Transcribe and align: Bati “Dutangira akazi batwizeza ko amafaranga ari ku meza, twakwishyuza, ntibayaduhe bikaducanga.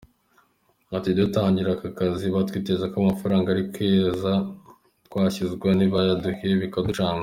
Bati 0.91 1.09
“Dutangira 1.19 1.71
akazi 1.89 2.25
batwizeza 2.35 2.85
ko 2.91 2.95
amafaranga 3.03 3.47
ari 3.53 3.63
ku 3.73 3.79
meza, 3.89 4.31
twakwishyuza, 5.05 5.67
ntibayaduhe 5.75 6.47
bikaducanga. 6.63 7.19